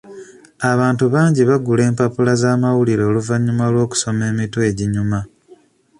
[0.71, 5.19] Abantu bangi bagula empapula z'amawulire oluvannyuma lw'okusoma emitwe eginyuma.